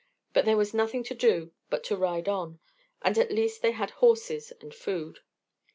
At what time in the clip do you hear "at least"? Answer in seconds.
3.19-3.61